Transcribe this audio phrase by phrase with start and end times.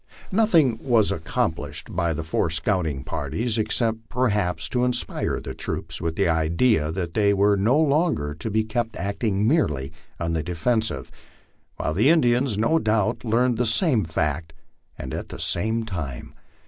[0.31, 6.15] Nothing was accomplished by the four scouting parties except, perhaps, to inspire the troops with
[6.15, 11.11] the idea that they were no longer to be kept acting merely on the defensive,
[11.75, 14.53] while the Indians, no doubt, learned the same fact,
[14.97, 16.33] and at the same time.